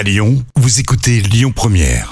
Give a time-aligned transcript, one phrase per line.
[0.00, 2.10] À Lyon, vous écoutez Lyon Première.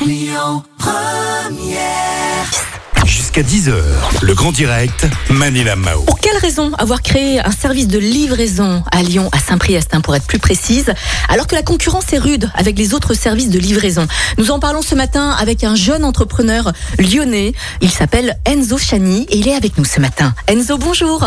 [3.07, 3.73] Jusqu'à 10h,
[4.21, 6.03] le grand direct, Manila Mao.
[6.03, 10.15] Pour quelle raison avoir créé un service de livraison à Lyon, à Saint-Priest hein, pour
[10.15, 10.93] être plus précise,
[11.31, 14.07] alors que la concurrence est rude avec les autres services de livraison?
[14.37, 17.55] Nous en parlons ce matin avec un jeune entrepreneur lyonnais.
[17.81, 20.35] Il s'appelle Enzo Chani et il est avec nous ce matin.
[20.47, 21.25] Enzo, bonjour.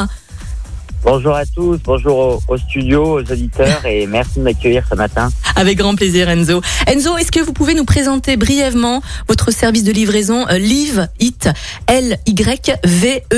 [1.04, 5.29] Bonjour à tous, bonjour au, au studio, aux auditeurs et merci de m'accueillir ce matin.
[5.55, 6.61] Avec grand plaisir, Enzo.
[6.86, 11.50] Enzo, est-ce que vous pouvez nous présenter brièvement votre service de livraison euh, Live It
[11.87, 13.32] L-Y-V-E-A-T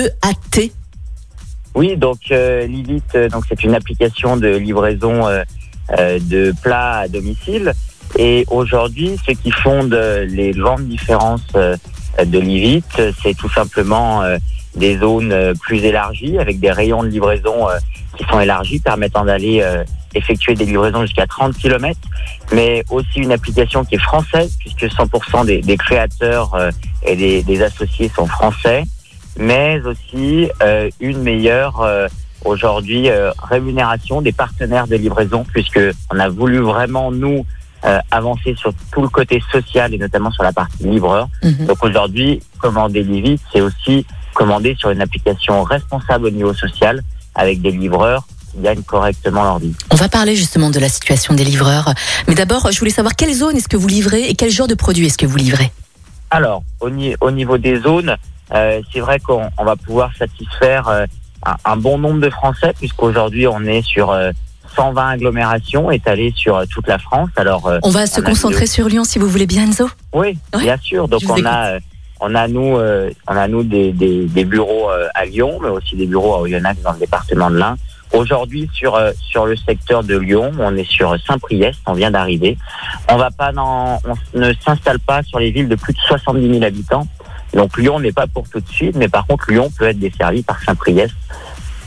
[1.76, 5.44] Oui, donc euh, Livit, euh, donc c'est une application de livraison euh,
[5.98, 7.72] euh, de plats à domicile.
[8.18, 11.76] Et aujourd'hui, ce qui fonde euh, les grandes différences euh,
[12.24, 14.22] de Livit, euh, c'est tout simplement
[14.76, 17.68] des zones plus élargies avec des rayons de livraison
[18.18, 19.64] qui sont élargis, permettant d'aller
[20.16, 22.00] effectuer des livraisons jusqu'à 30 km,
[22.52, 26.58] mais aussi une application qui est française, puisque 100% des, des créateurs
[27.06, 28.84] et des, des associés sont français,
[29.38, 30.50] mais aussi
[31.00, 31.88] une meilleure
[32.46, 33.10] aujourd'hui
[33.44, 37.46] rémunération des partenaires de livraison, puisque on a voulu vraiment nous
[37.86, 41.28] euh, avancer sur tout le côté social et notamment sur la partie livreur.
[41.44, 41.66] Mhm.
[41.68, 47.02] Donc aujourd'hui, commander Livit, c'est aussi commander sur une application responsable au niveau social
[47.36, 49.74] avec des livreurs qui gagnent correctement leur vie.
[49.92, 51.94] On va parler justement de la situation des livreurs.
[52.28, 54.76] Mais d'abord, je voulais savoir quelle zone est-ce que vous livrez et quel genre de
[54.76, 55.72] produit est-ce que vous livrez?
[56.32, 58.16] Alors, au, ni- au niveau des zones,
[58.54, 61.06] euh, c'est vrai qu'on on va pouvoir satisfaire euh,
[61.46, 64.32] un, un bon nombre de Français, puisqu'aujourd'hui on est sur euh,
[64.76, 67.30] 120 agglomérations étalées sur euh, toute la France.
[67.36, 69.90] Alors, euh, On va se On concentrer sur Lyon si vous voulez bien, Enzo.
[70.14, 71.08] oui, Ouais, bien sûr.
[71.08, 71.80] Donc on a, euh,
[72.20, 75.70] on a nous, euh, on a nous des, des, des bureaux euh, à Lyon, mais
[75.70, 77.76] aussi des bureaux à Oyonnax dans le département de l'Ain.
[78.14, 82.58] Aujourd'hui, sur euh, sur le secteur de Lyon, on est sur Saint-Priest, on vient d'arriver.
[83.10, 86.48] On va pas dans, on ne s'installe pas sur les villes de plus de 70
[86.48, 87.08] 000 habitants.
[87.56, 90.44] Donc Lyon n'est pas pour tout de suite, mais par contre Lyon peut être desservi
[90.44, 91.14] par Saint-Priest.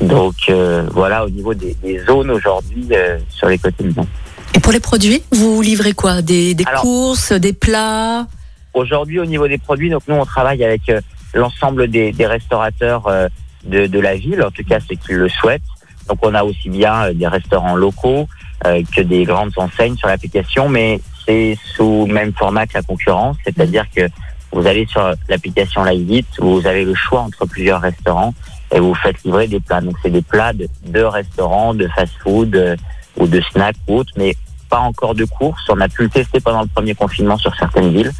[0.00, 4.06] Donc euh, voilà au niveau des, des zones aujourd'hui euh, sur les côtés de Lyon.
[4.54, 6.22] Et pour les produits, vous livrez quoi?
[6.22, 8.26] Des, des Alors- courses, des plats?
[8.74, 11.00] Aujourd'hui, au niveau des produits, donc nous on travaille avec euh,
[11.34, 13.28] l'ensemble des, des restaurateurs euh,
[13.64, 15.62] de, de la ville, en tout cas ceux qui le souhaitent.
[16.08, 18.28] Donc on a aussi bien euh, des restaurants locaux
[18.66, 23.36] euh, que des grandes enseignes sur l'application, mais c'est sous même format que la concurrence,
[23.44, 24.08] c'est-à-dire que
[24.52, 28.32] vous allez sur l'application Liveit, où vous avez le choix entre plusieurs restaurants
[28.72, 29.80] et vous faites livrer des plats.
[29.80, 32.76] Donc c'est des plats de, restaurants, de fast-food euh,
[33.16, 34.34] ou de snacks ou autres, mais
[34.68, 35.64] pas encore de courses.
[35.68, 38.12] On a pu le tester pendant le premier confinement sur certaines villes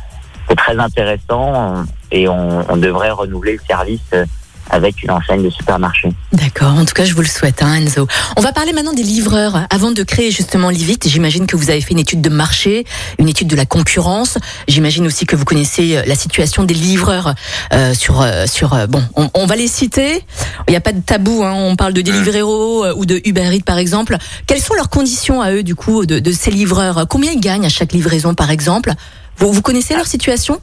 [0.49, 4.25] c'est très intéressant et on, on devrait renouveler le service euh,
[4.71, 6.09] avec une enseigne de supermarché.
[6.33, 8.07] D'accord, en tout cas, je vous le souhaite, hein, Enzo.
[8.37, 9.67] On va parler maintenant des livreurs.
[9.71, 12.85] Avant de créer justement Livit, j'imagine que vous avez fait une étude de marché,
[13.19, 14.39] une étude de la concurrence.
[14.69, 17.35] J'imagine aussi que vous connaissez euh, la situation des livreurs
[17.73, 18.75] euh, sur euh, sur.
[18.75, 20.25] euh, bon, on, on va les citer.
[20.69, 21.43] Il n'y a pas de tabou.
[21.45, 24.17] Hein, on parle de Deliveroo euh, ou de Uber Eats par exemple.
[24.47, 27.07] Quelles sont leurs conditions à eux du coup de, de ces livreurs?
[27.09, 28.93] Combien ils gagnent à chaque livraison par exemple?
[29.39, 30.61] Vous, vous connaissez leur situation?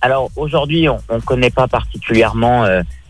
[0.00, 2.64] Alors aujourd'hui, on ne connaît pas particulièrement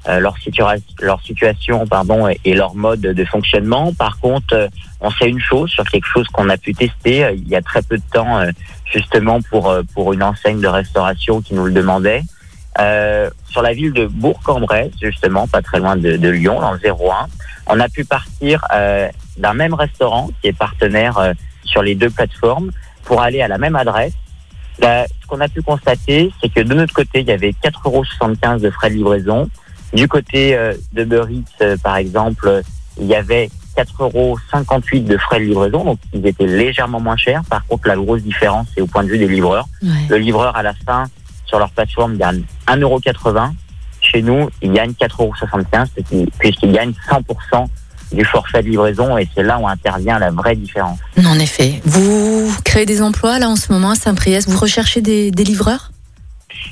[0.07, 3.93] leur, situa leur situation pardon, et, leur mode de fonctionnement.
[3.95, 4.69] Par contre, euh,
[5.01, 7.63] on sait une chose sur quelque chose qu'on a pu tester euh, il y a
[7.63, 8.51] très peu de temps, euh,
[8.85, 12.23] justement pour, euh, pour une enseigne de restauration qui nous le demandait.
[12.79, 16.79] Euh, sur la ville de Bourg-en-Bresse, justement, pas très loin de, de Lyon, dans le
[16.79, 17.27] 01,
[17.67, 21.34] on a pu partir euh, d'un même restaurant qui est partenaire euh,
[21.65, 22.71] sur les deux plateformes
[23.05, 24.15] pour aller à la même adresse.
[24.79, 27.84] Là, ce qu'on a pu constater, c'est que de notre côté, il y avait 4,75
[27.84, 29.51] euros de frais de livraison.
[29.92, 32.62] Du côté euh, de Burritz, euh, par exemple,
[33.00, 34.38] il y avait 4,58 euros
[35.00, 37.42] de frais de livraison, donc ils étaient légèrement moins chers.
[37.44, 39.66] Par contre, la grosse différence, c'est au point de vue des livreurs.
[40.08, 41.04] Le livreur, à la fin,
[41.47, 43.50] sur leur plateforme, gagne 1,80€.
[44.00, 47.69] Chez nous, il gagne 4,75€ puisqu'il- puisqu'il gagne 100%
[48.12, 50.98] du forfait de livraison et c'est là où intervient la vraie différence.
[51.24, 51.80] En effet.
[51.86, 54.48] Vous créez des emplois là en ce moment à Saint-Priest.
[54.50, 55.91] Vous recherchez des, des livreurs?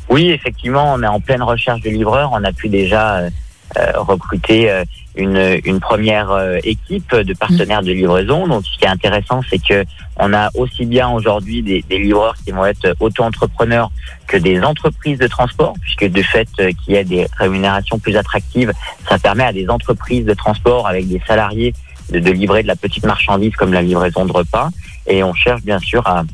[0.08, 2.30] Oui, effectivement, on est en pleine recherche de livreurs.
[2.32, 3.30] On a pu déjà euh,
[3.78, 4.84] euh, recruter euh,
[5.14, 8.48] une, une première euh, équipe de partenaires de livraison.
[8.48, 9.84] Donc, ce qui est intéressant, c'est que
[10.16, 13.90] on a aussi bien aujourd'hui des, des livreurs qui vont être auto-entrepreneurs
[14.26, 18.72] que des entreprises de transport, puisque de fait qu'il y a des rémunérations plus attractives,
[19.08, 21.72] ça permet à des entreprises de transport avec des salariés
[22.12, 24.68] de, de livrer de la petite marchandise comme la livraison de repas.
[25.06, 26.24] Et on cherche bien sûr à,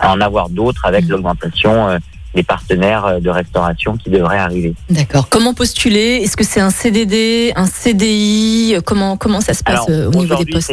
[0.00, 1.10] à en avoir d'autres avec Mhm.
[1.10, 1.98] l'augmentation
[2.36, 4.74] des partenaires euh, de restauration qui devraient arriver.
[4.90, 5.28] D'accord.
[5.28, 6.20] Comment postuler?
[6.22, 10.22] Est-ce que c'est un CDD, un CDI Comment comment ça se passe Alors, euh, au
[10.22, 10.72] niveau des postes?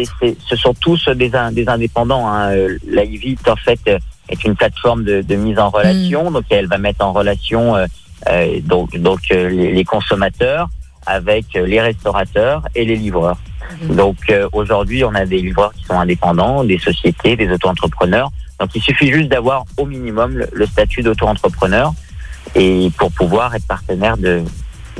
[0.49, 2.27] ce sont tous des, in- des indépendants.
[2.27, 2.51] Hein.
[2.51, 3.79] Euh, La Livit, en fait,
[4.29, 6.29] est une plateforme de, de mise en relation.
[6.31, 7.85] Donc elle va mettre en relation euh,
[8.29, 10.69] euh, donc, donc euh, les, les consommateurs
[11.05, 13.37] avec les restaurateurs et les livreurs.
[13.81, 13.95] Mhm.
[13.95, 14.17] Donc
[14.53, 18.29] aujourd'hui, on a des livreurs qui sont indépendants, des sociétés, des auto-entrepreneurs.
[18.59, 21.93] Donc il suffit juste d'avoir au minimum le, le statut d'auto-entrepreneur
[22.55, 24.41] et pour pouvoir être partenaire de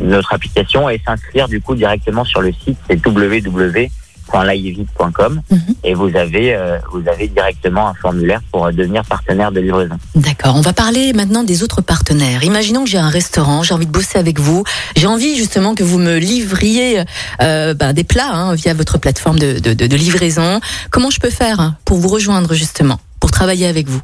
[0.02, 5.60] notre application et s'inscrire du coup directement sur le site, c'est www.laivit.com Mhm.
[5.84, 9.98] et vous avez euh, vous avez directement un formulaire pour euh, devenir partenaire de livraison.
[10.16, 10.56] D'accord.
[10.56, 12.44] On va parler maintenant des autres partenaires.
[12.44, 14.64] Imaginons que j'ai un restaurant, j'ai envie de bosser avec vous.
[14.96, 17.04] J'ai envie justement que vous me livriez
[17.42, 20.60] euh, bah, des plats hein, via votre plateforme de, de, de, de livraison.
[20.90, 23.00] Comment je peux faire pour vous rejoindre justement,
[23.34, 24.02] travailler avec vous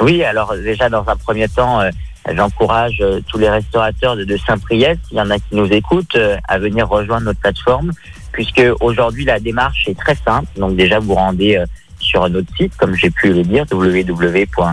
[0.00, 1.90] Oui, alors déjà dans un premier temps, euh,
[2.32, 6.36] j'encourage euh, tous les restaurateurs de, Saint-Priest, s'il y en a qui nous écoutent, euh,
[6.46, 7.92] à venir rejoindre notre plateforme,
[8.32, 10.46] puisque aujourd'hui la démarche est très simple.
[10.56, 11.64] Donc déjà vous rendez
[11.98, 14.66] sur notre site, comme j'ai pu le dire, www.livit.com.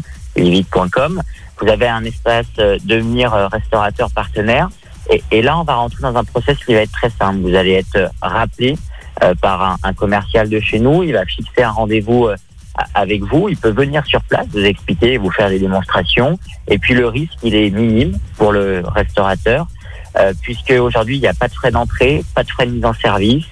[1.59, 2.47] Vous avez un espace
[2.83, 4.69] devenir restaurateur partenaire.
[5.31, 7.39] Et, là, on va rentrer dans un process qui va être très simple.
[7.41, 8.77] Vous allez être rappelé
[9.41, 11.03] par un, commercial de chez nous.
[11.03, 12.29] Il va fixer un rendez-vous
[12.93, 13.49] avec vous.
[13.49, 16.39] Il peut venir sur place, vous expliquer, vous faire des démonstrations.
[16.67, 19.67] Et puis le risque, il est minime pour le restaurateur,
[20.17, 22.85] euh, puisque aujourd'hui, il n'y a pas de frais d'entrée, pas de frais de mise
[22.85, 23.45] en service.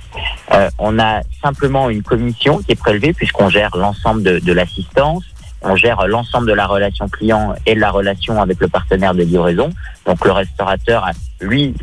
[0.54, 5.24] Euh, on a simplement une commission qui est prélevée, puisqu'on gère l'ensemble de, l'assistance,
[5.62, 9.24] on gère l'ensemble de la relation client et de la relation avec le partenaire de
[9.24, 9.70] livraison.
[10.06, 11.10] Donc le restaurateur,
[11.40, 11.74] lui,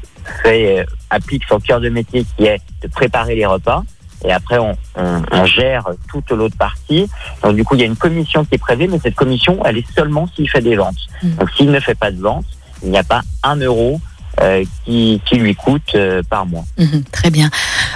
[0.42, 3.82] fait, euh, applique son cœur de métier qui est de préparer les repas.
[4.24, 7.08] Et après, on, on, on gère toute l'autre partie.
[7.42, 9.78] Donc, du coup, il y a une commission qui est prélevée, mais cette commission, elle
[9.78, 10.96] est seulement s'il fait des ventes.
[11.22, 11.34] Mhm.
[11.36, 12.46] Donc, s'il ne fait pas de ventes,
[12.82, 14.00] il n'y a pas un euro
[14.42, 16.64] euh, qui, qui lui coûte euh, par mois.
[16.76, 17.48] Mhm, Très bien.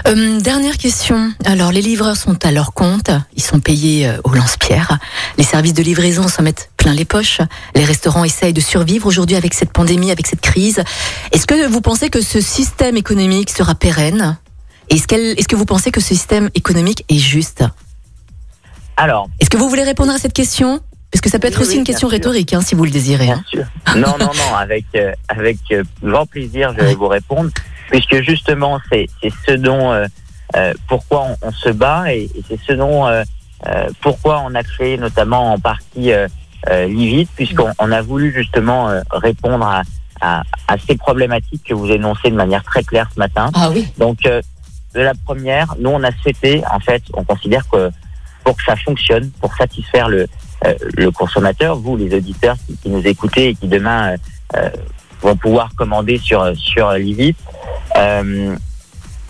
[0.09, 1.33] Euh, dernière question.
[1.45, 3.11] Alors, les livreurs sont à leur compte.
[3.37, 4.99] Ils sont payés au lance-pierre.
[5.37, 7.41] Les services de livraison s'en mettent plein les poches.
[7.75, 10.83] Les restaurants essayent de survivre aujourd'hui avec cette pandémie, avec cette crise.
[11.33, 14.39] Est-ce que vous pensez que ce système économique sera pérenne?
[14.91, 17.65] Est-ce est-ce que vous pensez que ce système économique est juste?
[18.97, 20.81] Alors, Est-ce que vous voulez répondre à cette question?
[21.11, 22.13] Parce que ça peut être Oui, aussi oui, une question sûr.
[22.17, 23.31] rhétorique, hein, si vous le désirez.
[23.31, 23.43] hein.
[23.53, 23.97] Bien sûr.
[23.97, 27.51] Non, non, non, avec, euh, avec euh, grand plaisir, je vais vous répondre,
[27.91, 29.09] puisque justement, c'est
[29.47, 30.07] ce dont, euh,
[30.57, 33.25] euh, pourquoi on, on se bat, et, et c'est ce dont, euh,
[33.67, 36.29] euh, pourquoi on a créé notamment en partie euh,
[36.69, 39.83] euh, Livit, puisqu'on on a voulu justement euh, répondre à,
[40.21, 43.51] à, à ces problématiques que vous énoncez de manière très claire ce matin.
[43.55, 43.89] Ah oui.
[43.99, 44.41] Donc, euh,
[44.95, 47.91] de la première, nous, on a souhaité, en fait, on considère que
[48.45, 50.27] pour que ça fonctionne, pour satisfaire le,
[50.67, 54.17] euh, consommateur, vous, les auditeurs qui, nous écoutez et qui demain euh,
[54.57, 54.71] euh,
[55.23, 56.93] vont pouvoir commander sur, sur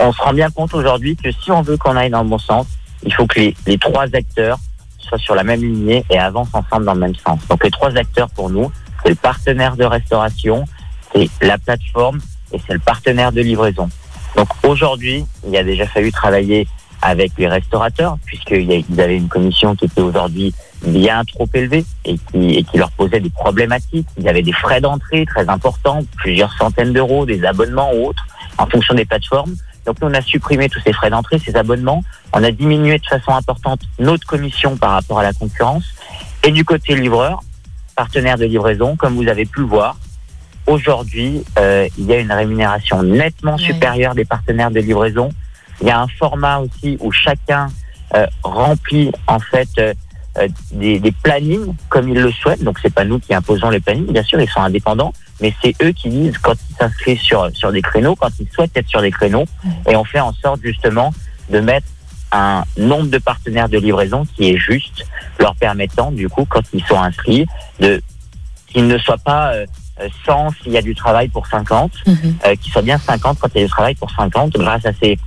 [0.03, 2.39] on se rend bien compte aujourd'hui que si on veut qu'on aille dans le bon
[2.39, 2.67] sens,
[3.03, 4.59] il faut que les, les trois acteurs
[4.99, 7.41] soient sur la même lignée et avancent ensemble dans le même sens.
[7.49, 8.71] Donc, les trois acteurs pour nous,
[9.03, 10.65] c'est le partenaire de restauration,
[11.13, 12.21] c'est la plateforme
[12.53, 13.91] et c'est le partenaire de livraison.
[14.37, 16.67] Donc aujourd'hui, il a déjà fallu travailler
[17.03, 20.55] avec les restaurateurs, puisqu'ils avaient une commission qui était aujourd'hui
[20.87, 24.07] bien trop élevée et qui, et qui leur posait des problématiques.
[24.19, 28.27] Il y avait des frais d'entrée très importants, plusieurs centaines d'euros, des abonnements ou autres,
[28.59, 29.55] en fonction des plateformes.
[29.87, 32.05] Donc nous, on a supprimé tous ces frais d'entrée, ces abonnements.
[32.33, 35.85] On a diminué de façon importante notre commission par rapport à la concurrence.
[36.45, 37.41] Et du côté livreur,
[37.97, 39.97] partenaire de livraison, comme vous avez pu le voir,
[40.71, 43.63] aujourd'hui, euh, il y a une rémunération nettement Ouais.
[43.63, 45.31] supérieure des partenaires de livraison.
[45.81, 47.69] Il y a un format aussi où chacun
[48.15, 49.95] euh, remplit en fait euh,
[50.73, 52.63] des, des plannings comme il le souhaite.
[52.63, 55.75] Donc c'est pas nous qui imposons les plannings, bien sûr, ils sont indépendants, mais c'est
[55.83, 59.01] eux qui disent quand ils s'inscrivent sur sur des créneaux, quand ils souhaitent être sur
[59.03, 59.45] des créneaux,
[59.89, 61.13] et on fait en sorte justement
[61.51, 61.87] de mettre
[62.33, 65.05] un nombre de partenaires de livraison qui est juste,
[65.41, 67.47] leur permettant du coup quand ils sont inscrits
[67.81, 68.01] de
[68.69, 69.53] qu'ils ne soient pas
[70.27, 72.17] 100 s'il y a du travail pour 50, Mhm.
[72.47, 74.93] euh, qu'ils soient bien 50 quand il y a du travail pour 50, grâce à
[75.01, 75.19] ces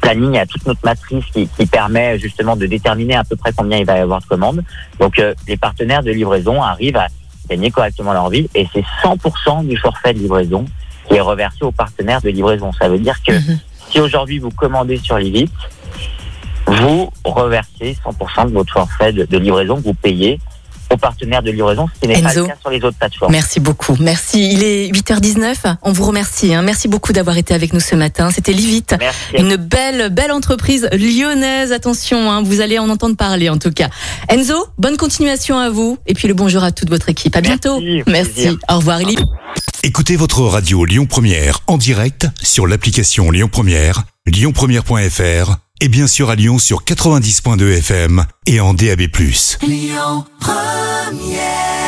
[0.00, 3.78] plannings, à toute notre matrice qui, qui permet justement de déterminer à peu près combien
[3.78, 4.62] il va y avoir de commandes.
[4.98, 7.06] Donc euh, les partenaires de livraison arrivent à
[7.48, 10.64] gagner correctement leur vie et c'est 100% du forfait de livraison
[11.08, 12.72] qui est reversé aux partenaires de livraison.
[12.72, 13.58] Ça veut dire que Mhm.
[13.90, 15.48] si aujourd'hui vous commandez sur Livit,
[16.66, 20.38] vous reversez 100% de votre forfait de, de livraison que vous payez
[20.92, 22.42] aux partenaires de livraison, ce qui n'est pas Enzo.
[22.42, 23.32] le cas sur les autres plateformes.
[23.32, 23.96] Merci beaucoup.
[24.00, 24.50] Merci.
[24.52, 25.76] Il est 8h19.
[25.82, 26.54] On vous remercie.
[26.54, 26.62] hein.
[26.62, 28.30] Merci beaucoup d'avoir été avec nous ce matin.
[28.30, 28.84] C'était Livit.
[29.36, 31.72] Une belle, belle entreprise lyonnaise.
[31.72, 33.88] Attention, hein, vous allez en entendre parler en tout cas.
[34.28, 35.98] Enzo, bonne continuation à vous.
[36.06, 37.36] Et puis le bonjour à toute votre équipe.
[37.36, 37.80] À bientôt.
[38.06, 38.56] Merci, plaisir.
[38.70, 39.00] Au revoir.
[39.84, 46.30] Écoutez votre radio Lyon Première en direct sur l'application Lyon Première, lyonpremière.fr et bien sûr
[46.30, 49.00] à Lyon sur 90.2 FM et en DAB+.
[49.62, 51.81] Lyon Première yeah.